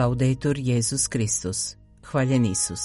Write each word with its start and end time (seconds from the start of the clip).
Laudetur 0.00 0.58
Jezus 0.58 1.08
Kristus. 1.08 1.76
Hvaljen 2.02 2.44
Isus. 2.44 2.80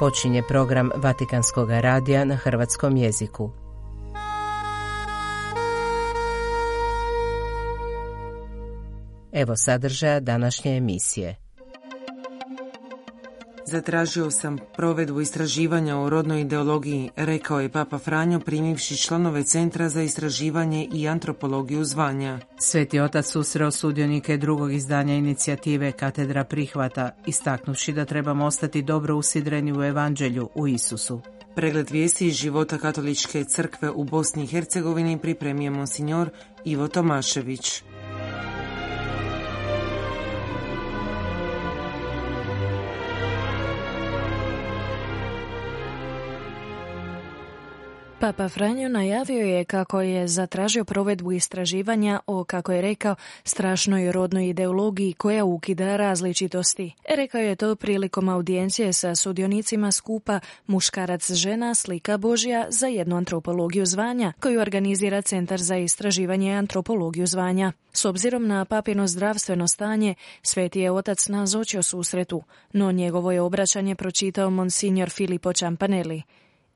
Počinje 0.00 0.42
program 0.48 0.90
Vatikanskog 0.96 1.70
radija 1.70 2.24
na 2.24 2.36
hrvatskom 2.36 2.96
jeziku. 2.96 3.50
Evo 9.32 9.56
sadržaja 9.56 10.20
današnje 10.20 10.76
emisije. 10.76 11.47
Zatražio 13.70 14.30
sam 14.30 14.58
provedbu 14.76 15.20
istraživanja 15.20 15.96
o 15.96 16.10
rodnoj 16.10 16.40
ideologiji, 16.40 17.10
rekao 17.16 17.60
je 17.60 17.68
Papa 17.68 17.98
Franjo 17.98 18.40
primivši 18.40 18.96
članove 18.96 19.44
Centra 19.44 19.88
za 19.88 20.02
istraživanje 20.02 20.88
i 20.92 21.08
antropologiju 21.08 21.84
zvanja. 21.84 22.38
Sveti 22.58 23.00
otac 23.00 23.26
susreo 23.26 23.70
sudionike 23.70 24.36
drugog 24.36 24.72
izdanja 24.72 25.14
inicijative 25.14 25.92
Katedra 25.92 26.44
prihvata, 26.44 27.10
istaknuši 27.26 27.92
da 27.92 28.04
trebamo 28.04 28.46
ostati 28.46 28.82
dobro 28.82 29.16
usidreni 29.16 29.72
u 29.72 29.84
evanđelju 29.84 30.48
u 30.54 30.68
Isusu. 30.68 31.20
Pregled 31.54 31.90
vijesti 31.90 32.26
iz 32.26 32.34
života 32.34 32.78
katoličke 32.78 33.44
crkve 33.44 33.90
u 33.90 34.04
Bosni 34.04 34.44
i 34.44 34.46
Hercegovini 34.46 35.18
pripremio 35.18 35.72
monsignor 35.72 36.30
Ivo 36.64 36.88
Tomašević. 36.88 37.82
Papa 48.20 48.48
Franjo 48.48 48.88
najavio 48.88 49.46
je 49.46 49.64
kako 49.64 50.00
je 50.00 50.28
zatražio 50.28 50.84
provedbu 50.84 51.32
istraživanja 51.32 52.20
o, 52.26 52.44
kako 52.44 52.72
je 52.72 52.82
rekao, 52.82 53.14
strašnoj 53.44 54.12
rodnoj 54.12 54.48
ideologiji 54.48 55.12
koja 55.12 55.44
ukida 55.44 55.96
različitosti. 55.96 56.94
Rekao 57.16 57.40
je 57.40 57.56
to 57.56 57.76
prilikom 57.76 58.28
audijencije 58.28 58.92
sa 58.92 59.14
sudionicima 59.14 59.92
skupa 59.92 60.40
Muškarac 60.66 61.32
žena 61.32 61.74
slika 61.74 62.16
Božja 62.16 62.66
za 62.70 62.86
jednu 62.86 63.16
antropologiju 63.16 63.86
zvanja 63.86 64.32
koju 64.40 64.60
organizira 64.60 65.22
Centar 65.22 65.60
za 65.60 65.76
istraživanje 65.76 66.54
antropologiju 66.54 67.26
zvanja. 67.26 67.72
S 67.92 68.04
obzirom 68.04 68.46
na 68.46 68.64
papino 68.64 69.06
zdravstveno 69.06 69.68
stanje, 69.68 70.14
Sveti 70.42 70.80
je 70.80 70.90
otac 70.90 71.28
nazočio 71.28 71.82
susretu, 71.82 72.42
no 72.72 72.92
njegovo 72.92 73.32
je 73.32 73.40
obraćanje 73.40 73.94
pročitao 73.94 74.50
monsignor 74.50 75.10
Filippo 75.10 75.52
Campanelli. 75.52 76.22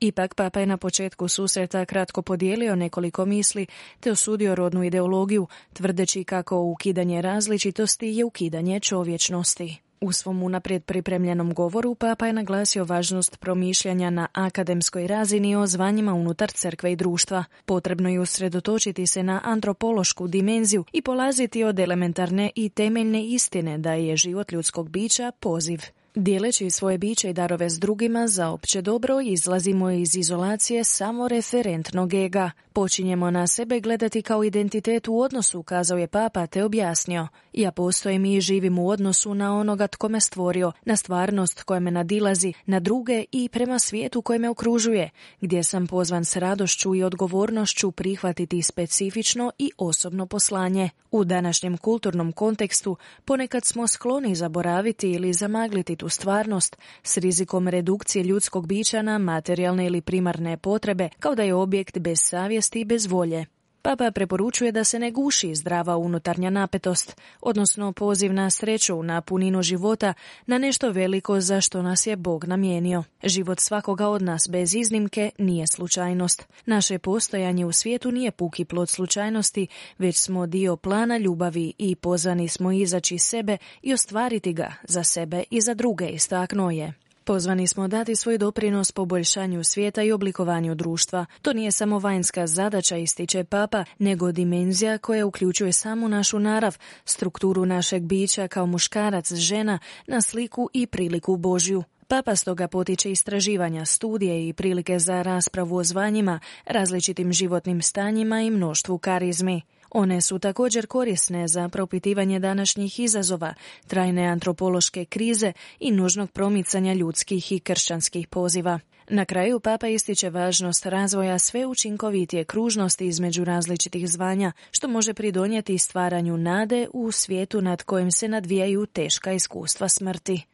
Ipak 0.03 0.35
papa 0.35 0.59
je 0.59 0.65
na 0.65 0.77
početku 0.77 1.27
susreta 1.27 1.85
kratko 1.85 2.21
podijelio 2.21 2.75
nekoliko 2.75 3.25
misli 3.25 3.67
te 3.99 4.11
osudio 4.11 4.55
rodnu 4.55 4.83
ideologiju, 4.83 5.47
tvrdeći 5.73 6.23
kako 6.23 6.59
ukidanje 6.59 7.21
različitosti 7.21 8.07
je 8.07 8.25
ukidanje 8.25 8.79
čovječnosti. 8.79 9.81
U 10.01 10.11
svom 10.11 10.43
unaprijed 10.43 10.83
pripremljenom 10.83 11.53
govoru 11.53 11.95
papa 11.95 12.27
je 12.27 12.33
naglasio 12.33 12.85
važnost 12.85 13.39
promišljanja 13.39 14.09
na 14.09 14.27
akademskoj 14.33 15.07
razini 15.07 15.55
o 15.55 15.67
zvanjima 15.67 16.13
unutar 16.13 16.51
crkve 16.51 16.91
i 16.91 16.95
društva. 16.95 17.43
Potrebno 17.65 18.09
je 18.09 18.19
usredotočiti 18.19 19.07
se 19.07 19.23
na 19.23 19.41
antropološku 19.43 20.27
dimenziju 20.27 20.85
i 20.93 21.01
polaziti 21.01 21.63
od 21.63 21.79
elementarne 21.79 22.51
i 22.55 22.69
temeljne 22.69 23.25
istine 23.25 23.77
da 23.77 23.93
je 23.93 24.17
život 24.17 24.51
ljudskog 24.51 24.89
bića 24.89 25.31
poziv. 25.39 25.79
Dijeleći 26.15 26.69
svoje 26.69 26.97
biće 26.97 27.29
i 27.29 27.33
darove 27.33 27.69
s 27.69 27.79
drugima 27.79 28.27
za 28.27 28.49
opće 28.49 28.81
dobro, 28.81 29.21
izlazimo 29.21 29.91
iz 29.91 30.15
izolacije 30.15 30.83
samo 30.83 31.27
referentnog 31.27 32.13
ega. 32.13 32.51
Počinjemo 32.73 33.31
na 33.31 33.47
sebe 33.47 33.79
gledati 33.79 34.21
kao 34.21 34.43
identitet 34.43 35.07
u 35.07 35.19
odnosu, 35.19 35.63
kazao 35.63 35.97
je 35.97 36.07
papa 36.07 36.47
te 36.47 36.63
objasnio. 36.63 37.27
Ja 37.53 37.71
postojim 37.71 38.25
i 38.25 38.41
živim 38.41 38.79
u 38.79 38.89
odnosu 38.89 39.33
na 39.33 39.59
onoga 39.59 39.87
tko 39.87 40.09
me 40.09 40.19
stvorio, 40.19 40.71
na 40.85 40.95
stvarnost 40.95 41.63
koja 41.63 41.79
me 41.79 41.91
nadilazi, 41.91 42.53
na 42.65 42.79
druge 42.79 43.25
i 43.31 43.49
prema 43.49 43.79
svijetu 43.79 44.21
koje 44.21 44.39
me 44.39 44.49
okružuje, 44.49 45.09
gdje 45.41 45.63
sam 45.63 45.87
pozvan 45.87 46.25
s 46.25 46.35
radošću 46.35 46.95
i 46.95 47.03
odgovornošću 47.03 47.91
prihvatiti 47.91 48.61
specifično 48.61 49.51
i 49.57 49.71
osobno 49.77 50.25
poslanje. 50.25 50.89
U 51.11 51.23
današnjem 51.23 51.77
kulturnom 51.77 52.31
kontekstu 52.31 52.97
ponekad 53.25 53.65
smo 53.65 53.87
skloni 53.87 54.35
zaboraviti 54.35 55.11
ili 55.11 55.33
zamagliti 55.33 55.95
tu 55.95 56.09
stvarnost 56.09 56.77
s 57.03 57.17
rizikom 57.17 57.67
redukcije 57.67 58.23
ljudskog 58.23 58.67
bića 58.67 59.01
na 59.01 59.17
materijalne 59.17 59.85
ili 59.85 60.01
primarne 60.01 60.57
potrebe, 60.57 61.09
kao 61.19 61.35
da 61.35 61.43
je 61.43 61.53
objekt 61.53 61.99
bez 61.99 62.17
savjesti 62.21 62.62
i 62.73 62.85
bez 62.85 63.05
volje. 63.05 63.45
Papa 63.83 64.11
preporučuje 64.11 64.71
da 64.71 64.83
se 64.83 64.99
ne 64.99 65.11
guši 65.11 65.55
zdrava 65.55 65.97
unutarnja 65.97 66.49
napetost, 66.49 67.21
odnosno 67.41 67.91
poziv 67.91 68.33
na 68.33 68.49
sreću, 68.49 69.03
na 69.03 69.21
puninu 69.21 69.61
života, 69.61 70.13
na 70.45 70.57
nešto 70.57 70.89
veliko 70.89 71.41
za 71.41 71.61
što 71.61 71.81
nas 71.81 72.07
je 72.07 72.15
Bog 72.15 72.45
namijenio. 72.45 73.03
Život 73.23 73.59
svakoga 73.59 74.07
od 74.07 74.21
nas 74.21 74.47
bez 74.49 74.75
iznimke 74.75 75.29
nije 75.37 75.67
slučajnost. 75.67 76.47
Naše 76.65 76.99
postojanje 76.99 77.65
u 77.65 77.71
svijetu 77.71 78.11
nije 78.11 78.31
puki 78.31 78.65
plod 78.65 78.89
slučajnosti, 78.89 79.67
već 79.97 80.17
smo 80.17 80.47
dio 80.47 80.75
plana 80.75 81.17
ljubavi 81.17 81.73
i 81.77 81.95
pozvani 81.95 82.47
smo 82.47 82.71
izaći 82.71 83.17
sebe 83.17 83.57
i 83.81 83.93
ostvariti 83.93 84.53
ga 84.53 84.73
za 84.83 85.03
sebe 85.03 85.43
i 85.49 85.61
za 85.61 85.73
druge, 85.73 86.07
istaknuo 86.07 86.71
je. 86.71 86.93
Pozvani 87.25 87.67
smo 87.67 87.87
dati 87.87 88.15
svoj 88.15 88.37
doprinos 88.37 88.91
poboljšanju 88.91 89.63
svijeta 89.63 90.03
i 90.03 90.11
oblikovanju 90.11 90.75
društva. 90.75 91.25
To 91.41 91.53
nije 91.53 91.71
samo 91.71 91.99
vanjska 91.99 92.47
zadaća, 92.47 92.97
ističe 92.97 93.43
papa, 93.43 93.85
nego 93.99 94.31
dimenzija 94.31 94.97
koja 94.97 95.25
uključuje 95.25 95.73
samu 95.73 96.07
našu 96.07 96.39
narav, 96.39 96.77
strukturu 97.05 97.65
našeg 97.65 98.03
bića 98.03 98.47
kao 98.47 98.65
muškarac, 98.65 99.33
žena, 99.33 99.79
na 100.07 100.21
sliku 100.21 100.69
i 100.73 100.87
priliku 100.87 101.37
Božju. 101.37 101.83
Papa 102.07 102.35
stoga 102.35 102.67
potiče 102.67 103.11
istraživanja, 103.11 103.85
studije 103.85 104.47
i 104.47 104.53
prilike 104.53 104.99
za 104.99 105.21
raspravu 105.21 105.75
o 105.75 105.83
zvanjima, 105.83 106.39
različitim 106.65 107.33
životnim 107.33 107.81
stanjima 107.81 108.41
i 108.41 108.49
mnoštvu 108.49 108.97
karizmi. 108.97 109.61
One 109.93 110.21
su 110.21 110.39
također 110.39 110.87
korisne 110.87 111.47
za 111.47 111.69
propitivanje 111.69 112.39
današnjih 112.39 112.99
izazova, 112.99 113.53
trajne 113.87 114.25
antropološke 114.25 115.05
krize 115.05 115.53
i 115.79 115.91
nužnog 115.91 116.31
promicanja 116.31 116.93
ljudskih 116.93 117.51
i 117.51 117.59
kršćanskih 117.59 118.27
poziva. 118.27 118.79
Na 119.09 119.25
kraju 119.25 119.59
Papa 119.59 119.87
ističe 119.87 120.29
važnost 120.29 120.85
razvoja 120.85 121.39
sve 121.39 121.65
učinkovitije 121.65 122.43
kružnosti 122.43 123.07
između 123.07 123.43
različitih 123.43 124.09
zvanja, 124.09 124.51
što 124.71 124.87
može 124.87 125.13
pridonijeti 125.13 125.77
stvaranju 125.77 126.37
nade 126.37 126.87
u 126.93 127.11
svijetu 127.11 127.61
nad 127.61 127.83
kojim 127.83 128.11
se 128.11 128.27
nadvijaju 128.27 128.85
teška 128.85 129.33
iskustva 129.33 129.89
smrti. 129.89 130.52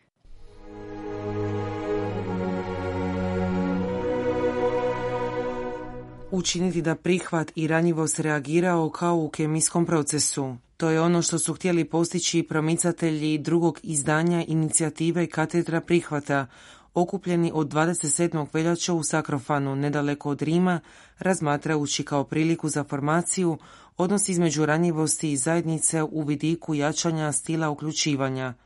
Učiniti 6.31 6.81
da 6.81 6.95
prihvat 6.95 7.51
i 7.55 7.67
ranjivost 7.67 8.19
reagirao 8.19 8.89
kao 8.89 9.15
u 9.15 9.29
kemijskom 9.29 9.85
procesu. 9.85 10.55
To 10.77 10.89
je 10.89 11.01
ono 11.01 11.21
što 11.21 11.39
su 11.39 11.53
htjeli 11.53 11.85
postići 11.85 12.43
promicatelji 12.43 13.37
drugog 13.37 13.79
izdanja 13.83 14.43
inicijative 14.47 15.27
katedra 15.27 15.81
prihvata, 15.81 16.47
okupljeni 16.93 17.51
od 17.53 17.67
27. 17.67 18.45
veljača 18.53 18.93
u 18.93 19.03
Sakrofanu, 19.03 19.75
nedaleko 19.75 20.29
od 20.29 20.41
Rima, 20.41 20.79
razmatrajući 21.19 22.03
kao 22.03 22.23
priliku 22.23 22.69
za 22.69 22.83
formaciju 22.83 23.57
odnos 23.97 24.29
između 24.29 24.65
ranjivosti 24.65 25.31
i 25.31 25.37
zajednice 25.37 26.03
u 26.03 26.23
vidiku 26.23 26.75
jačanja 26.75 27.31
stila 27.31 27.69
uključivanja– 27.69 28.53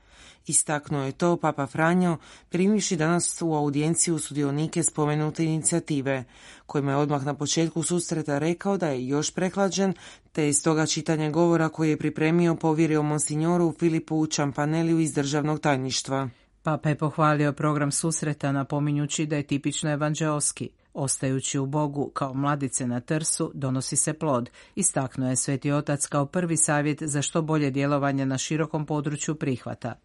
Istaknuo 0.47 1.03
je 1.03 1.11
to 1.11 1.37
Papa 1.37 1.67
Franjo, 1.67 2.17
primivši 2.49 2.95
danas 2.95 3.41
u 3.41 3.53
audijenciju 3.53 4.19
sudionike 4.19 4.83
spomenute 4.83 5.45
inicijative, 5.45 6.23
kojima 6.65 6.91
je 6.91 6.97
odmah 6.97 7.25
na 7.25 7.33
početku 7.33 7.83
susreta 7.83 8.39
rekao 8.39 8.77
da 8.77 8.87
je 8.87 9.07
još 9.07 9.31
prehlađen, 9.31 9.93
te 10.31 10.45
je 10.45 10.53
stoga 10.53 10.85
čitanje 10.85 11.31
govora 11.31 11.69
koji 11.69 11.89
je 11.89 11.97
pripremio 11.97 12.55
povjerio 12.55 13.03
monsignoru 13.03 13.73
Filipu 13.79 14.27
Čampaneliju 14.27 14.99
iz 14.99 15.13
državnog 15.13 15.59
tajništva. 15.59 16.29
Papa 16.63 16.89
je 16.89 16.97
pohvalio 16.97 17.53
program 17.53 17.91
susreta 17.91 18.51
napominjući 18.51 19.25
da 19.25 19.35
je 19.35 19.47
tipično 19.47 19.91
evanđeoski. 19.91 20.69
Ostajući 20.93 21.59
u 21.59 21.65
Bogu 21.65 22.11
kao 22.13 22.33
mladice 22.33 22.87
na 22.87 22.99
trsu, 22.99 23.51
donosi 23.53 23.95
se 23.95 24.13
plod. 24.13 24.49
Istaknuo 24.75 25.29
je 25.29 25.35
Sveti 25.35 25.71
Otac 25.71 26.05
kao 26.05 26.25
prvi 26.25 26.57
savjet 26.57 27.03
za 27.03 27.21
što 27.21 27.41
bolje 27.41 27.71
djelovanje 27.71 28.25
na 28.25 28.37
širokom 28.37 28.85
području 28.85 29.35
prihvata. 29.35 29.95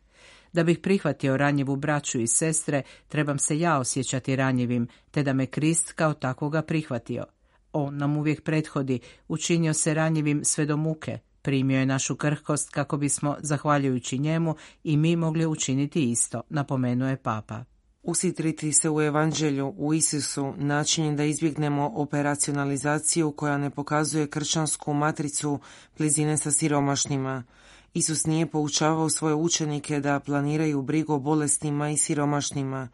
Da 0.52 0.64
bih 0.64 0.78
prihvatio 0.78 1.36
ranjivu 1.36 1.76
braću 1.76 2.20
i 2.20 2.26
sestre, 2.26 2.82
trebam 3.08 3.38
se 3.38 3.58
ja 3.58 3.78
osjećati 3.78 4.36
ranjivim, 4.36 4.88
te 5.10 5.22
da 5.22 5.32
me 5.32 5.46
Krist 5.46 5.92
kao 5.92 6.14
takvoga 6.14 6.62
prihvatio. 6.62 7.24
On 7.72 7.96
nam 7.96 8.16
uvijek 8.16 8.42
prethodi, 8.42 9.00
učinio 9.28 9.74
se 9.74 9.94
ranjivim 9.94 10.44
sve 10.44 10.66
do 10.66 10.76
muke, 10.76 11.18
primio 11.42 11.78
je 11.78 11.86
našu 11.86 12.16
krhkost 12.16 12.70
kako 12.70 12.96
bismo, 12.96 13.36
zahvaljujući 13.40 14.18
njemu, 14.18 14.54
i 14.84 14.96
mi 14.96 15.16
mogli 15.16 15.46
učiniti 15.46 16.10
isto, 16.10 16.42
napomenuo 16.48 17.08
je 17.08 17.16
papa. 17.16 17.64
Usitriti 18.02 18.72
se 18.72 18.90
u 18.90 19.00
evanđelju, 19.02 19.74
u 19.76 19.94
Isusu, 19.94 20.54
način 20.56 21.16
da 21.16 21.24
izbjegnemo 21.24 21.92
operacionalizaciju 21.94 23.32
koja 23.32 23.58
ne 23.58 23.70
pokazuje 23.70 24.26
kršćansku 24.26 24.94
matricu 24.94 25.60
blizine 25.98 26.36
sa 26.36 26.50
siromašnima. 26.50 27.44
Isus 27.98 28.26
nije 28.26 28.46
poučavao 28.46 29.10
svoje 29.10 29.34
učenike 29.34 30.00
da 30.00 30.20
planiraju 30.20 30.82
brigu 30.82 31.14
o 31.14 31.18
bolestima 31.18 31.90
i 31.90 31.96
siromašnima. 31.96 32.88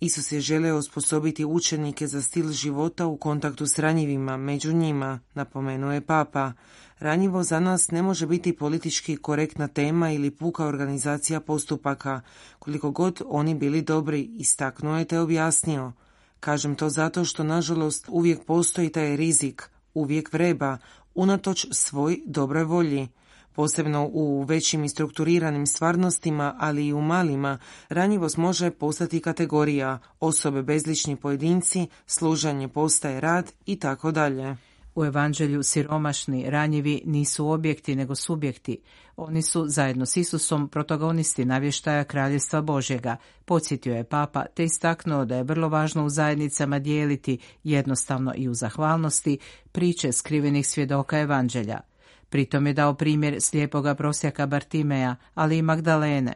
Isus 0.00 0.32
je 0.32 0.40
želeo 0.40 0.76
osposobiti 0.76 1.44
učenike 1.44 2.06
za 2.06 2.22
stil 2.22 2.52
života 2.52 3.06
u 3.06 3.16
kontaktu 3.16 3.66
s 3.66 3.78
ranjivima, 3.78 4.36
među 4.36 4.72
njima, 4.72 5.20
napomenuo 5.34 5.92
je 5.92 6.00
papa. 6.00 6.52
Ranjivo 6.98 7.42
za 7.42 7.60
nas 7.60 7.90
ne 7.90 8.02
može 8.02 8.26
biti 8.26 8.56
politički 8.56 9.16
korektna 9.16 9.68
tema 9.68 10.10
ili 10.10 10.30
puka 10.30 10.66
organizacija 10.66 11.40
postupaka, 11.40 12.20
koliko 12.58 12.90
god 12.90 13.22
oni 13.26 13.54
bili 13.54 13.82
dobri, 13.82 14.22
istaknuo 14.22 14.98
je 14.98 15.04
te 15.04 15.20
objasnio. 15.20 15.92
Kažem 16.40 16.74
to 16.74 16.88
zato 16.88 17.24
što, 17.24 17.44
nažalost, 17.44 18.06
uvijek 18.08 18.44
postoji 18.44 18.88
taj 18.88 19.16
rizik, 19.16 19.70
uvijek 19.94 20.32
vreba, 20.32 20.78
unatoč 21.14 21.66
svoj 21.70 22.20
dobroj 22.26 22.64
volji. 22.64 23.08
Posebno 23.52 24.08
u 24.12 24.42
većim 24.42 24.84
i 24.84 24.88
strukturiranim 24.88 25.66
stvarnostima, 25.66 26.56
ali 26.58 26.86
i 26.86 26.92
u 26.92 27.00
malima, 27.00 27.58
ranjivost 27.88 28.36
može 28.36 28.70
postati 28.70 29.20
kategorija, 29.20 29.98
osobe 30.20 30.62
bezlični 30.62 31.16
pojedinci, 31.16 31.86
služanje 32.06 32.68
postaje 32.68 33.20
rad 33.20 33.52
i 33.66 33.76
tako 33.78 34.10
dalje. 34.10 34.56
U 34.94 35.04
evanđelju 35.04 35.62
siromašni, 35.62 36.50
ranjivi 36.50 37.02
nisu 37.04 37.48
objekti 37.48 37.96
nego 37.96 38.14
subjekti. 38.14 38.78
Oni 39.16 39.42
su 39.42 39.64
zajedno 39.68 40.06
s 40.06 40.16
Isusom 40.16 40.68
protagonisti 40.68 41.44
navještaja 41.44 42.04
Kraljevstva 42.04 42.60
Božjega, 42.60 43.16
podsjetio 43.44 43.94
je 43.94 44.04
papa 44.04 44.46
te 44.54 44.64
istaknuo 44.64 45.24
da 45.24 45.36
je 45.36 45.42
vrlo 45.42 45.68
važno 45.68 46.04
u 46.04 46.08
zajednicama 46.08 46.78
dijeliti 46.78 47.38
jednostavno 47.64 48.32
i 48.36 48.48
u 48.48 48.54
zahvalnosti 48.54 49.38
priče 49.72 50.12
skrivenih 50.12 50.68
svjedoka 50.68 51.18
evanđelja. 51.18 51.80
Pritom 52.30 52.66
je 52.66 52.72
dao 52.72 52.94
primjer 52.94 53.36
slijepoga 53.40 53.94
prosjaka 53.94 54.46
Bartimeja, 54.46 55.16
ali 55.34 55.58
i 55.58 55.62
Magdalene. 55.62 56.32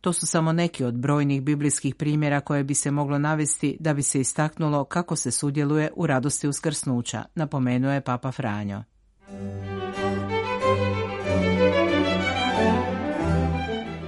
To 0.00 0.12
su 0.12 0.26
samo 0.26 0.52
neki 0.52 0.84
od 0.84 0.94
brojnih 0.94 1.42
biblijskih 1.42 1.94
primjera 1.94 2.40
koje 2.40 2.64
bi 2.64 2.74
se 2.74 2.90
moglo 2.90 3.18
navesti 3.18 3.76
da 3.80 3.94
bi 3.94 4.02
se 4.02 4.20
istaknulo 4.20 4.84
kako 4.84 5.16
se 5.16 5.30
sudjeluje 5.30 5.90
u 5.96 6.06
radosti 6.06 6.48
uskrsnuća, 6.48 7.24
napomenuo 7.34 7.92
je 7.92 8.00
Papa 8.00 8.32
Franjo. 8.32 8.82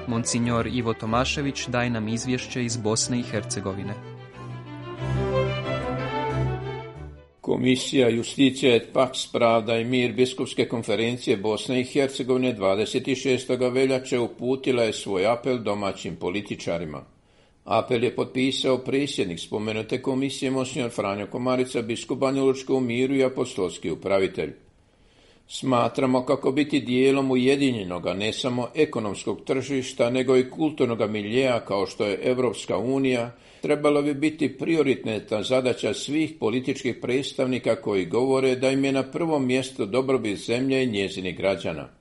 Monsignor 0.09 0.67
Ivo 0.67 0.95
Tomašević 0.95 1.67
daje 1.69 1.91
nam 1.91 2.09
izvješće 2.09 2.65
iz 2.65 2.77
Bosne 2.77 3.21
i 3.21 3.23
Hercegovine. 3.23 4.18
Komisija 7.49 8.09
Justicija 8.09 8.75
et 8.77 8.89
Pax 8.93 9.33
Pravda 9.33 9.79
i 9.79 9.85
mir 9.85 10.13
Biskupske 10.13 10.69
konferencije 10.69 11.37
Bosne 11.37 11.81
i 11.81 11.85
Hercegovine 11.85 12.57
26. 12.57 13.73
veljače 13.73 14.19
uputila 14.19 14.83
je 14.83 14.93
svoj 14.93 15.27
apel 15.27 15.59
domaćim 15.59 16.17
političarima. 16.17 17.05
Apel 17.65 18.05
je 18.05 18.17
potpisao 18.17 18.79
predsjednik 18.79 19.41
spomenute 19.41 20.03
komisije 20.03 20.51
Monsignor 20.51 20.91
Franjo 20.91 21.27
Komarica, 21.27 21.83
biskup 21.83 22.19
Banja 22.19 22.43
u 22.69 22.81
miru 22.81 23.15
i 23.15 23.25
apostolski 23.25 23.91
upravitelj. 23.91 24.53
Smatramo 25.51 26.25
kako 26.25 26.53
biti 26.53 26.81
dijelom 26.81 27.31
ujedinjenoga 27.31 28.15
ne 28.15 28.33
samo 28.33 28.69
ekonomskog 28.75 29.45
tržišta, 29.45 30.11
nego 30.11 30.37
i 30.37 30.51
kulturnog 30.51 31.11
miljeja 31.11 31.61
kao 31.61 31.87
što 31.87 32.07
je 32.07 32.21
Europska 32.23 32.79
unija, 32.79 33.37
trebalo 33.63 34.03
bi 34.03 34.15
biti 34.15 34.59
prioritetna 34.59 35.43
zadaća 35.43 35.95
svih 35.95 36.35
političkih 36.41 36.97
predstavnika 37.03 37.77
koji 37.83 38.07
govore 38.07 38.57
da 38.57 38.71
im 38.71 38.85
je 38.85 38.93
na 38.93 39.03
prvom 39.03 39.47
mjestu 39.47 39.87
dobrobit 39.87 40.39
zemlje 40.39 40.85
i 40.85 40.91
njezinih 40.91 41.37
građana. 41.37 41.98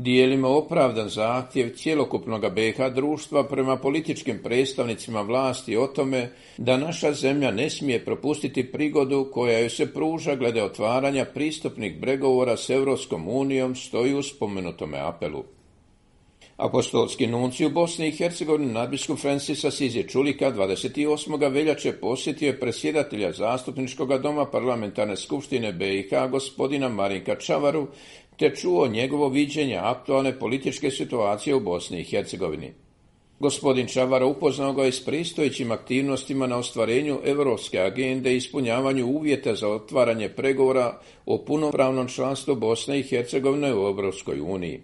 Dijelimo 0.00 0.48
opravdan 0.48 1.08
zahtjev 1.08 1.74
cjelokupnog 1.76 2.40
BH 2.40 2.94
društva 2.94 3.44
prema 3.44 3.76
političkim 3.76 4.40
predstavnicima 4.42 5.22
vlasti 5.22 5.76
o 5.76 5.86
tome 5.86 6.30
da 6.58 6.76
naša 6.76 7.12
zemlja 7.12 7.50
ne 7.50 7.70
smije 7.70 8.04
propustiti 8.04 8.72
prigodu 8.72 9.30
koja 9.32 9.58
joj 9.58 9.70
se 9.70 9.92
pruža 9.94 10.34
glede 10.34 10.62
otvaranja 10.62 11.24
pristupnih 11.24 11.96
pregovora 12.00 12.56
s 12.56 12.70
Europskom 12.70 13.28
unijom 13.28 13.74
stoji 13.74 14.14
u 14.14 14.22
spomenutome 14.22 14.98
apelu. 14.98 15.44
Apostolski 16.56 17.26
nunci 17.26 17.66
u 17.66 17.70
Bosni 17.70 18.08
i 18.08 18.16
Hercegovini 18.16 18.72
nadbiskup 18.72 19.18
Francis 19.18 19.64
Asizi 19.64 20.08
Čulika 20.08 20.52
28. 20.52 21.52
veljače 21.52 21.92
posjetio 21.92 22.46
je 22.46 22.60
presjedatelja 22.60 23.32
zastupničkog 23.32 24.18
doma 24.22 24.44
parlamentarne 24.44 25.16
skupštine 25.16 25.72
BiH 25.72 26.30
gospodina 26.30 26.88
Marinka 26.88 27.36
Čavaru 27.36 27.88
te 28.38 28.54
čuo 28.54 28.88
njegovo 28.88 29.28
viđenje 29.28 29.76
aktualne 29.76 30.38
političke 30.38 30.90
situacije 30.90 31.54
u 31.54 31.60
Bosni 31.60 32.00
i 32.00 32.04
Hercegovini. 32.04 32.72
Gospodin 33.40 33.86
Čavara 33.86 34.26
upoznao 34.26 34.72
ga 34.72 34.84
je 34.84 34.92
s 34.92 35.04
pristojećim 35.04 35.72
aktivnostima 35.72 36.46
na 36.46 36.56
ostvarenju 36.56 37.20
europske 37.24 37.80
agende 37.80 38.32
i 38.32 38.36
ispunjavanju 38.36 39.06
uvjeta 39.06 39.54
za 39.54 39.68
otvaranje 39.68 40.28
pregovora 40.28 40.98
o 41.26 41.38
punopravnom 41.38 42.08
članstvu 42.08 42.54
Bosne 42.54 42.98
i 43.00 43.02
Hercegovine 43.02 43.74
u 43.74 43.86
Europskoj 43.86 44.40
uniji. 44.40 44.80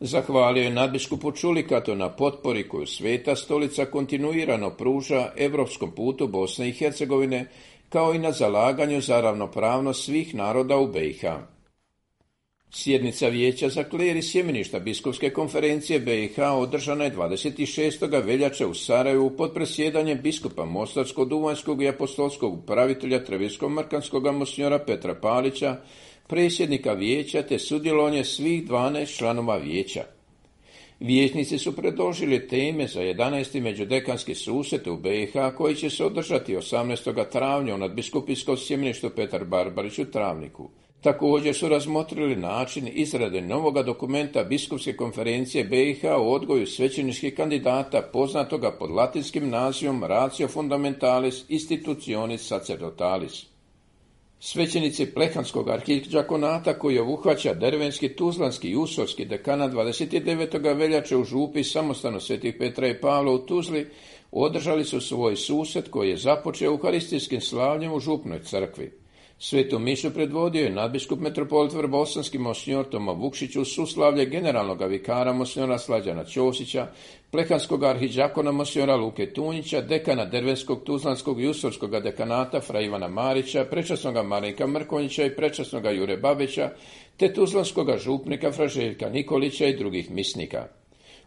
Zahvalio 0.00 0.62
je 0.62 0.70
nadbiskupu 0.70 1.32
Čulikato 1.32 1.94
na 1.94 2.08
potpori 2.08 2.68
koju 2.68 2.86
Sveta 2.86 3.36
stolica 3.36 3.84
kontinuirano 3.84 4.70
pruža 4.70 5.32
evropskom 5.36 5.90
putu 5.90 6.26
Bosne 6.26 6.68
i 6.68 6.72
Hercegovine, 6.72 7.46
kao 7.88 8.14
i 8.14 8.18
na 8.18 8.32
zalaganju 8.32 9.00
za 9.00 9.20
ravnopravnost 9.20 10.04
svih 10.04 10.34
naroda 10.34 10.76
u 10.76 10.86
BiH. 10.86 11.24
Sjednica 12.70 13.28
vijeća 13.28 13.68
za 13.68 13.84
kleri 13.84 14.22
sjemeništa 14.22 14.78
biskupske 14.78 15.30
konferencije 15.30 16.00
BiH 16.00 16.38
održana 16.38 17.04
je 17.04 17.14
26. 17.14 18.24
veljače 18.24 18.66
u 18.66 18.74
Sarajevu 18.74 19.30
pod 19.36 19.54
presjedanjem 19.54 20.20
biskupa 20.22 20.64
Mostarskog, 20.64 21.28
Duvanjskog 21.28 21.82
i 21.82 21.88
apostolskog 21.88 22.54
upravitelja 22.54 23.24
Treviskog 23.24 23.70
Markanskog 23.72 24.34
mosnjora 24.34 24.78
Petra 24.78 25.14
Palića, 25.14 25.76
predsjednika 26.26 26.92
vijeća 26.92 27.42
te 27.42 27.58
sudjelovanje 27.58 28.24
svih 28.24 28.68
12 28.68 29.16
članova 29.16 29.56
vijeća. 29.56 30.04
Vijećnici 31.00 31.58
su 31.58 31.76
predložili 31.76 32.48
teme 32.48 32.86
za 32.86 33.00
11. 33.00 33.60
međudekanski 33.60 34.34
susret 34.34 34.86
u 34.86 34.96
BiH 34.96 35.32
koji 35.56 35.74
će 35.74 35.90
se 35.90 36.04
održati 36.04 36.56
18. 36.56 37.30
travnja 37.30 37.74
u 37.74 37.78
nadbiskupijskom 37.78 38.56
sjemeništu 38.56 39.10
Petar 39.10 39.44
Barbarić 39.44 39.98
u 39.98 40.04
Travniku. 40.04 40.70
Također 41.00 41.54
su 41.54 41.68
razmotrili 41.68 42.36
način 42.36 42.88
izrade 42.92 43.40
novoga 43.40 43.82
dokumenta 43.82 44.44
Biskupske 44.44 44.96
konferencije 44.96 45.64
BiH 45.64 46.04
o 46.04 46.34
odgoju 46.34 46.66
svećeničkih 46.66 47.34
kandidata 47.34 48.02
poznatoga 48.12 48.70
pod 48.70 48.90
latinskim 48.90 49.48
nazivom 49.50 50.04
Ratio 50.04 50.48
Fundamentalis 50.48 51.44
Institutionis 51.48 52.46
Sacerdotalis. 52.46 53.46
Svećenici 54.40 55.06
Plehanskog 55.06 55.68
arhidžakonata 55.68 56.78
koji 56.78 56.98
obuhvaća 56.98 57.54
Dervenski, 57.54 58.08
Tuzlanski 58.08 58.68
i 58.68 58.76
Usorski 58.76 59.24
dekana 59.24 59.68
29. 59.68 60.76
veljače 60.76 61.16
u 61.16 61.24
župi 61.24 61.64
samostano 61.64 62.20
svetih 62.20 62.54
Petra 62.58 62.88
i 62.88 63.00
Pavla 63.00 63.32
u 63.32 63.38
Tuzli 63.38 63.90
održali 64.32 64.84
su 64.84 65.00
svoj 65.00 65.36
susret 65.36 65.88
koji 65.88 66.10
je 66.10 66.16
započeo 66.16 66.74
uharistijskim 66.74 67.40
slavljem 67.40 67.92
u 67.92 68.00
župnoj 68.00 68.42
crkvi. 68.42 69.07
Svetu 69.40 69.78
mišu 69.78 70.10
predvodio 70.10 70.64
je 70.64 70.70
nadbiskup 70.70 71.20
metropolit 71.20 71.72
Vrbosanski 71.72 72.38
mosnjor 72.38 72.88
Toma 72.90 73.12
Vukšić 73.12 73.56
u 73.56 73.64
suslavlje 73.64 74.24
generalnog 74.26 74.82
vikara 74.82 75.32
mosnjora 75.32 75.78
Slađana 75.78 76.24
Ćosića, 76.24 76.86
plehanskog 77.30 77.84
arhiđakona 77.84 78.52
mosnjora 78.52 78.96
Luke 78.96 79.32
Tunjića, 79.32 79.80
dekana 79.80 80.24
Dervenskog, 80.24 80.82
Tuzlanskog 80.82 81.40
i 81.40 81.46
Usorskog 81.46 81.90
dekanata 82.02 82.60
Fra 82.60 82.80
Ivana 82.80 83.08
Marića, 83.08 83.64
prečasnog 83.64 84.26
Marinka 84.26 84.66
Mrkonjića 84.66 85.24
i 85.24 85.36
prečasnog 85.36 85.84
Jure 85.96 86.16
Babića, 86.16 86.70
te 87.16 87.34
tuzlanskog 87.34 87.98
župnika 87.98 88.52
Fra 88.52 88.68
Željka 88.68 89.08
Nikolića 89.08 89.66
i 89.66 89.76
drugih 89.76 90.10
misnika. 90.10 90.77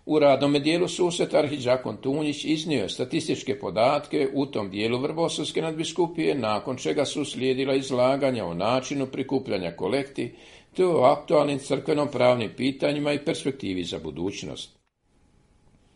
U 0.05 0.19
radnome 0.19 0.59
dijelu 0.59 0.87
susret 0.87 1.33
Arhiđakon 1.33 1.97
Tunjić 1.97 2.45
iznio 2.45 2.81
je 2.81 2.89
statističke 2.89 3.59
podatke 3.59 4.29
u 4.33 4.45
tom 4.45 4.69
dijelu 4.69 4.99
Vrbosovske 4.99 5.61
nadbiskupije, 5.61 6.35
nakon 6.35 6.77
čega 6.77 7.05
su 7.05 7.25
slijedila 7.25 7.75
izlaganja 7.75 8.45
o 8.45 8.53
načinu 8.53 9.05
prikupljanja 9.05 9.71
kolekti, 9.71 10.33
te 10.75 10.85
o 10.85 11.01
aktualnim 11.01 11.59
crkveno-pravnim 11.59 12.49
pitanjima 12.57 13.13
i 13.13 13.25
perspektivi 13.25 13.83
za 13.83 13.99
budućnost. 13.99 14.81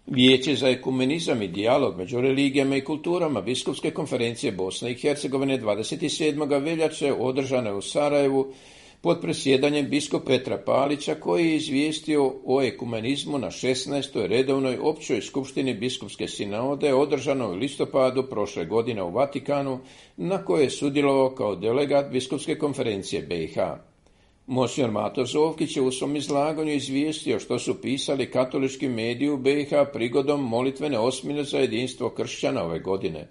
Vijeće 0.08 0.56
za 0.56 0.70
ekumenizam 0.70 1.42
i 1.42 1.48
dijalog 1.48 1.98
među 1.98 2.22
religijama 2.22 2.76
i 2.76 2.82
kulturama 2.82 3.42
Biskupske 3.42 3.92
konferencije 3.92 4.52
Bosne 4.52 4.92
i 4.92 4.96
Hercegovine 4.96 5.62
27. 5.62 6.64
veljače 6.64 7.14
održane 7.14 7.74
u 7.74 7.82
Sarajevu 7.82 8.54
pod 9.06 9.22
presjedanjem 9.22 9.90
biskop 9.90 10.26
Petra 10.26 10.58
Palića 10.58 11.16
koji 11.16 11.50
je 11.50 11.56
izvijestio 11.56 12.34
o 12.46 12.64
ekumenizmu 12.64 13.38
na 13.38 13.48
16. 13.48 14.28
redovnoj 14.28 14.78
općoj 14.82 15.22
skupštini 15.22 15.74
biskupske 15.74 16.28
sinode 16.28 16.94
održanoj 16.94 17.48
u 17.48 17.56
listopadu 17.56 18.24
prošle 18.30 18.66
godine 18.66 19.04
u 19.04 19.12
Vatikanu 19.12 19.80
na 20.18 20.46
kojoj 20.46 20.64
je 20.64 20.70
sudjelovao 20.70 21.30
kao 21.30 21.56
delegat 21.56 22.12
biskupske 22.12 22.58
konferencije 22.58 23.22
BiH. 23.22 23.58
Monsignor 24.48 24.92
Mato 24.92 25.26
Zovkić 25.26 25.78
je 25.78 25.82
u 25.82 25.92
svom 25.92 26.16
izlaganju 26.16 26.74
izvijestio 26.74 27.40
što 27.40 27.60
su 27.60 27.82
pisali 27.82 28.32
katolički 28.32 28.90
mediji 28.90 29.30
u 29.30 29.38
BiH 29.38 29.70
prigodom 29.94 30.44
molitvene 30.44 31.00
osmine 31.00 31.44
za 31.44 31.58
jedinstvo 31.58 32.10
kršćana 32.10 32.64
ove 32.64 32.80
godine. 32.80 33.28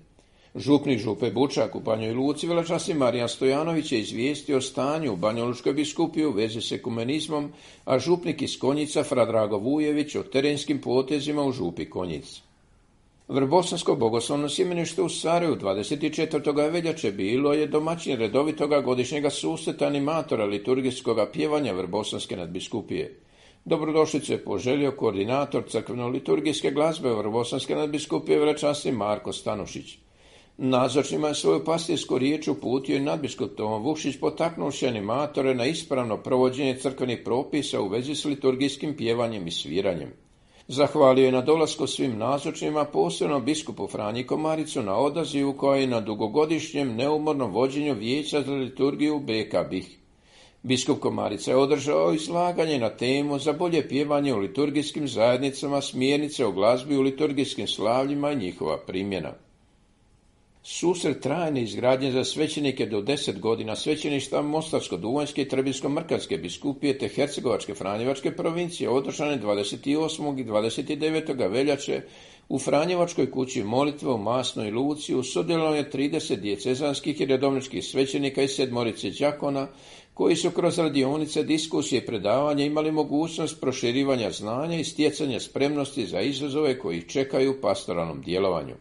Župnik 0.54 1.00
Župe 1.00 1.30
Bučak 1.30 1.74
u 1.74 1.80
Banjoj 1.80 2.12
Luci 2.14 2.46
velečasni 2.46 2.94
Marijan 2.94 3.28
Stojanović 3.28 3.92
je 3.92 4.00
izvijestio 4.00 4.56
o 4.56 4.60
stanju 4.60 5.12
u 5.12 5.16
Banjolučkoj 5.16 5.72
biskupiji 5.72 6.26
u 6.26 6.32
vezi 6.32 6.60
s 6.60 6.72
ekumenizmom, 6.72 7.52
a 7.84 7.98
župnik 7.98 8.42
iz 8.42 8.58
Konjica 8.58 9.02
Fradrago 9.02 9.58
Vujević 9.58 10.14
o 10.14 10.22
terenskim 10.22 10.80
potezima 10.80 11.42
u 11.42 11.52
Župi 11.52 11.90
Konjic. 11.90 12.40
Vrbosansko 13.28 13.94
bogoslovno 13.94 14.48
sjemenište 14.48 15.02
u 15.02 15.08
Sarajevu 15.08 15.56
24. 15.56 16.72
veljače 16.72 17.12
bilo 17.12 17.52
je 17.52 17.66
domaćin 17.66 18.16
redovitoga 18.16 18.80
godišnjega 18.80 19.30
susreta 19.30 19.86
animatora 19.86 20.44
liturgijskog 20.44 21.18
pjevanja 21.32 21.72
Vrbosanske 21.72 22.36
nadbiskupije. 22.36 23.20
Dobrodošlicu 23.64 24.32
je 24.32 24.44
poželio 24.44 24.92
koordinator 24.92 25.62
crkveno-liturgijske 25.68 26.70
glazbe 26.70 27.14
Vrbosanske 27.14 27.74
nadbiskupije 27.74 28.38
velečasni 28.38 28.92
Marko 28.92 29.32
Stanušić. 29.32 29.98
Nazočnima 30.58 31.28
je 31.28 31.34
svoju 31.34 31.64
pastirsku 31.64 32.18
riječ 32.18 32.48
uputio 32.48 32.96
i 32.96 33.00
nadbiskup 33.00 33.58
Vukšić 33.58 34.20
potaknuši 34.20 34.86
animatore 34.86 35.54
na 35.54 35.66
ispravno 35.66 36.16
provođenje 36.16 36.76
crkvenih 36.76 37.20
propisa 37.24 37.80
u 37.80 37.88
vezi 37.88 38.14
s 38.14 38.24
liturgijskim 38.24 38.96
pjevanjem 38.96 39.46
i 39.46 39.50
sviranjem. 39.50 40.12
Zahvalio 40.68 41.24
je 41.24 41.32
na 41.32 41.40
dolasku 41.40 41.86
svim 41.86 42.18
nazočnima, 42.18 42.84
posebno 42.84 43.40
biskupu 43.40 43.86
Franji 43.86 44.26
Komaricu 44.26 44.82
na 44.82 44.96
odazivu 44.96 45.52
koja 45.52 45.80
je 45.80 45.86
na 45.86 46.00
dugogodišnjem 46.00 46.96
neumornom 46.96 47.52
vođenju 47.52 47.94
vijeća 47.94 48.42
za 48.42 48.52
liturgiju 48.52 49.18
BK 49.18 49.70
Bih. 49.70 49.98
Biskup 50.62 51.00
Komarica 51.00 51.50
je 51.50 51.56
održao 51.56 52.14
izlaganje 52.14 52.78
na 52.78 52.90
temu 52.90 53.38
za 53.38 53.52
bolje 53.52 53.88
pjevanje 53.88 54.34
u 54.34 54.38
liturgijskim 54.38 55.08
zajednicama, 55.08 55.80
smjernice 55.80 56.46
o 56.46 56.52
glazbi 56.52 56.96
u 56.96 57.02
liturgijskim 57.02 57.66
slavljima 57.66 58.32
i 58.32 58.36
njihova 58.36 58.78
primjena. 58.86 59.43
Susret 60.66 61.20
trajne 61.20 61.62
izgradnje 61.62 62.10
za 62.12 62.24
svećenike 62.24 62.86
do 62.86 63.00
deset 63.00 63.40
godina 63.40 63.76
svećeništva 63.76 64.42
Mostarsko-Duvanjske 64.42 65.42
i 65.42 65.48
Trebinsko-Mrkanske 65.48 66.38
biskupije 66.38 66.98
te 66.98 67.08
Hercegovačke 67.08 67.74
Franjevačke 67.74 68.30
provincije 68.36 68.90
održane 68.90 69.40
28. 69.40 70.40
i 70.40 70.44
29. 70.44 71.50
veljače 71.50 72.02
u 72.48 72.58
Franjevačkoj 72.58 73.30
kući 73.30 73.64
molitve 73.64 74.10
u 74.10 74.18
Masnoj 74.18 74.70
Luci 74.70 75.14
u 75.14 75.22
sudjelovanje 75.22 75.84
30 75.92 76.36
djecezanskih 76.36 77.20
i 77.20 77.26
redovničkih 77.26 77.84
svećenika 77.84 78.42
i 78.42 78.48
sedmorice 78.48 79.10
đakona 79.10 79.68
koji 80.14 80.36
su 80.36 80.50
kroz 80.50 80.78
radionice, 80.78 81.42
diskusije 81.42 82.00
i 82.00 82.06
predavanja 82.06 82.64
imali 82.64 82.92
mogućnost 82.92 83.60
proširivanja 83.60 84.30
znanja 84.30 84.78
i 84.78 84.84
stjecanja 84.84 85.40
spremnosti 85.40 86.06
za 86.06 86.20
izazove 86.20 86.78
koji 86.78 87.08
čekaju 87.08 87.50
u 87.50 87.60
pastoralnom 87.60 88.22
djelovanju. 88.22 88.74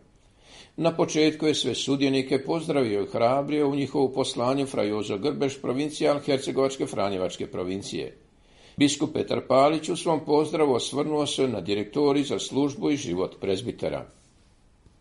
Na 0.77 0.95
početku 0.95 1.45
je 1.47 1.55
sve 1.55 1.75
sudjenike 1.75 2.43
pozdravio 2.43 3.01
i 3.01 3.07
hrabrio 3.07 3.69
u 3.69 3.75
njihovu 3.75 4.13
poslanju 4.13 4.65
fra 4.65 4.83
Jozo 4.83 5.17
Grbeš, 5.17 5.61
provincijal 5.61 6.19
Hercegovačke 6.19 6.85
Franjevačke 6.85 7.47
provincije. 7.47 8.17
Biskup 8.77 9.13
Petar 9.13 9.41
Palić 9.47 9.89
u 9.89 9.95
svom 9.95 10.25
pozdravu 10.25 10.73
osvrnuo 10.73 11.27
se 11.27 11.47
na 11.47 11.61
direktori 11.61 12.23
za 12.23 12.39
službu 12.39 12.91
i 12.91 12.97
život 12.97 13.35
prezbitera. 13.41 14.05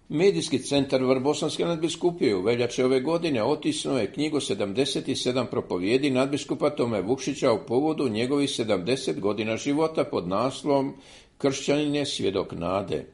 Medijski 0.09 0.59
centar 0.59 1.03
Vrbosanske 1.03 1.65
nadbiskupije 1.65 2.37
u 2.37 2.43
veljače 2.43 2.85
ove 2.85 3.01
godine 3.01 3.43
otisnuo 3.43 3.99
je 3.99 4.13
knjigu 4.13 4.37
77 4.37 5.47
propovjedi 5.47 6.11
nadbiskupa 6.11 6.71
Tome 6.71 7.01
Vukšića 7.01 7.53
u 7.53 7.67
povodu 7.67 8.09
njegovih 8.09 8.49
70 8.49 9.21
godina 9.21 9.57
života 9.57 10.05
pod 10.05 10.29
naslovom 10.29 10.95
Kršćanin 11.39 11.95
je 11.95 12.07
svjedok 12.07 12.53
nade. 12.53 13.05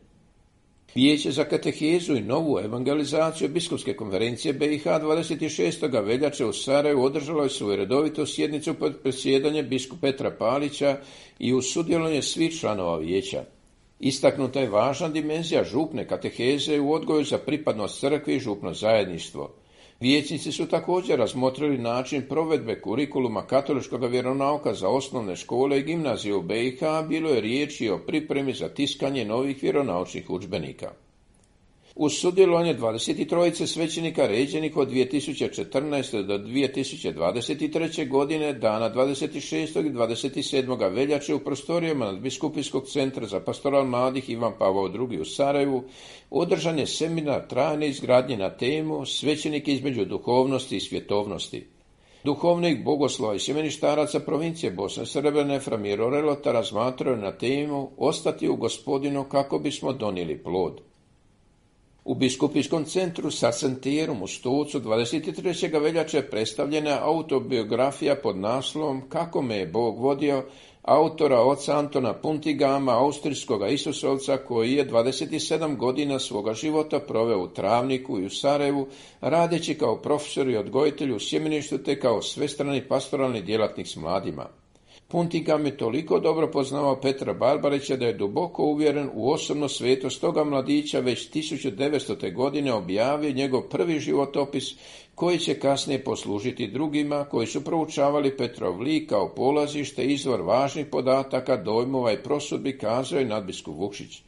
Vijeće 0.95 1.31
za 1.31 1.45
katehezu 1.45 2.17
i 2.17 2.21
novu 2.21 2.59
evangelizaciju 2.59 3.49
biskupske 3.49 3.97
konferencije 3.97 4.53
BiH 4.53 4.87
26. 4.87 6.05
veljače 6.05 6.45
u 6.45 6.53
Sarajevu 6.53 7.05
održalo 7.05 7.43
je 7.43 7.51
svoju 7.51 7.77
redovitu 7.77 8.27
sjednicu 8.27 8.75
pod 8.75 8.97
presjedanje 9.03 9.63
biskupa 9.63 10.01
Petra 10.01 10.31
Palića 10.31 10.97
i 11.39 11.55
u 11.55 11.63
sudjelovanje 11.63 12.23
svih 12.23 12.61
članova 12.61 12.99
vijeća. 12.99 13.45
Istaknuta 14.01 14.61
je 14.61 14.71
važna 14.71 15.09
dimenzija 15.09 15.65
župne 15.65 16.09
kateheze 16.09 16.81
u 16.81 16.93
odgoju 16.93 17.25
za 17.25 17.39
pripadnost 17.39 18.01
crkvi 18.01 18.37
i 18.37 18.41
župno 18.41 18.75
zajedništvo. 18.75 19.55
Vijećnici 20.01 20.53
su 20.53 20.67
također 20.67 21.19
razmotrili 21.19 21.79
način 21.79 22.23
provedbe 22.29 22.81
kurikuluma 22.81 23.47
katoličkog 23.47 24.05
vjeronauka 24.05 24.75
za 24.75 24.89
osnovne 24.89 25.37
škole 25.37 25.79
i 25.79 25.83
gimnazije 25.83 26.35
u 26.35 26.43
BiH, 26.43 26.83
bilo 27.09 27.31
je 27.31 27.41
riječi 27.41 27.89
o 27.89 27.99
pripremi 27.99 28.53
za 28.53 28.69
tiskanje 28.69 29.25
novih 29.25 29.63
vjeronaučnih 29.63 30.31
udžbenika. 30.31 30.93
Uz 32.01 32.13
sudjelovanje 32.13 32.75
23 32.75 33.67
svećenika 33.67 34.27
ređenih 34.27 34.77
od 34.77 34.91
2014. 34.91 36.23
do 36.23 36.39
2023. 36.39 38.09
godine 38.09 38.53
dana 38.53 38.95
26. 38.95 39.87
i 39.87 39.91
27. 39.91 40.95
veljače 40.95 41.35
u 41.35 41.39
prostorijama 41.39 42.05
nadbiskupijskog 42.05 42.87
centra 42.87 43.27
za 43.27 43.41
pastoral 43.41 43.87
mladih 43.87 44.31
Ivan 44.31 44.53
Pavao 44.59 44.89
II. 44.89 45.21
u 45.21 45.25
Sarajevu 45.25 45.85
održan 46.31 46.79
je 46.79 46.87
seminar 46.87 47.49
trajne 47.49 47.89
izgradnje 47.89 48.37
na 48.37 48.51
temu 48.51 49.07
svećenike 49.07 49.73
između 49.73 50.05
duhovnosti 50.05 50.77
i 50.77 50.81
svjetovnosti. 50.81 51.67
Duhovnik 52.25 52.85
bogoslova 52.85 53.35
i 53.35 53.39
sjemeništaraca 53.39 54.21
provincije 54.21 54.73
Bosne 54.73 55.07
Srebrene 55.07 55.61
Framiro 55.61 56.11
Relota 56.11 56.53
razmatrao 56.53 57.17
na 57.17 57.33
temu 57.33 57.91
ostati 57.97 58.49
u 58.49 58.57
gospodinu 58.57 59.25
kako 59.25 59.59
bismo 59.59 59.93
donijeli 59.93 60.43
plod. 60.43 60.88
U 62.09 62.15
biskupijskom 62.15 62.85
centru 62.85 63.31
Sasenterum 63.31 64.23
u 64.23 64.27
Stocu 64.27 64.81
23. 64.81 65.83
veljače 65.83 66.23
predstavljena 66.23 66.99
autobiografija 67.03 68.17
pod 68.23 68.37
naslovom 68.37 69.03
Kako 69.09 69.43
me 69.43 69.57
je 69.57 69.67
Bog 69.67 69.99
vodio 69.99 70.45
autora 70.83 71.41
oca 71.41 71.79
Antona 71.79 72.13
Puntigama, 72.13 72.93
austrijskog 72.93 73.73
Isusovca 73.73 74.37
koji 74.37 74.73
je 74.73 74.91
27 74.91 75.77
godina 75.77 76.19
svoga 76.19 76.55
života 76.55 77.01
proveo 77.01 77.43
u 77.43 77.49
Travniku 77.49 78.19
i 78.19 78.27
u 78.27 78.31
Sarajevu, 78.31 78.87
radeći 79.21 79.75
kao 79.75 79.97
profesor 79.97 80.49
i 80.49 80.57
odgojitelj 80.57 81.13
u 81.13 81.21
sjemeništu 81.21 81.79
te 81.79 82.01
kao 82.01 82.23
svestrani 82.23 82.89
pastoralni 82.89 83.43
djelatnik 83.43 83.87
s 83.87 83.97
mladima. 83.97 84.49
Puntigam 85.11 85.67
je 85.67 85.77
toliko 85.77 86.21
dobro 86.21 86.51
poznavao 86.51 87.01
Petra 87.01 87.35
Barbarića 87.35 87.97
da 87.97 88.07
je 88.07 88.13
duboko 88.13 88.65
uvjeren 88.65 89.11
u 89.15 89.31
osobno 89.31 89.69
svetost 89.69 90.21
toga 90.21 90.45
mladića 90.45 91.01
već 91.01 91.31
1900. 91.31 92.35
godine 92.35 92.73
objavio 92.73 93.33
njegov 93.33 93.63
prvi 93.63 94.01
životopis 94.01 94.75
koji 95.15 95.39
će 95.39 95.61
kasnije 95.61 96.05
poslužiti 96.05 96.67
drugima 96.67 97.25
koji 97.25 97.47
su 97.47 97.65
proučavali 97.65 98.37
Petrov 98.37 98.81
lik 98.81 99.09
kao 99.09 99.35
polazište, 99.35 100.05
izvor 100.05 100.41
važnih 100.41 100.87
podataka, 100.87 101.57
dojmova 101.57 102.13
i 102.13 102.23
prosudbi, 102.23 102.79
kazao 102.79 103.19
je 103.19 103.27
nadbiskup 103.27 103.77
Vukšić. 103.77 104.28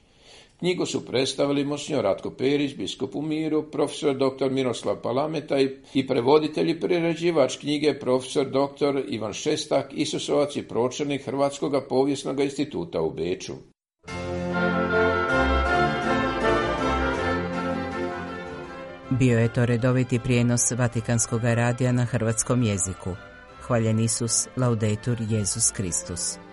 Knjigu 0.60 0.86
su 0.86 1.06
predstavili 1.06 1.64
Mosnjo 1.64 2.02
Ratko 2.02 2.30
Perić, 2.30 2.76
biskup 2.76 3.14
u 3.14 3.22
Miru, 3.22 3.62
profesor 3.62 4.16
dr. 4.16 4.50
Miroslav 4.50 4.96
Palameta 5.02 5.56
i 5.94 6.06
prevoditelj 6.06 6.70
i 6.70 6.80
priređivač 6.80 7.56
knjige 7.56 7.98
profesor 7.98 8.46
dr. 8.46 9.00
Ivan 9.08 9.32
Šestak, 9.32 9.92
Isusovac 9.92 10.56
i 10.56 10.62
pročelnik 10.62 11.24
Hrvatskog 11.24 11.72
povijesnog 11.88 12.40
instituta 12.40 13.00
u 13.00 13.10
Beču. 13.10 13.52
Bio 19.10 19.38
je 19.38 19.52
to 19.52 19.66
redoviti 19.66 20.18
prijenos 20.18 20.70
Vatikanskog 20.78 21.40
radija 21.44 21.92
na 21.92 22.04
hrvatskom 22.04 22.62
jeziku. 22.62 23.10
Hvaljen 23.66 24.00
Isus, 24.00 24.48
laudetur 24.56 25.18
Jezus 25.30 25.70
Kristus. 25.70 26.49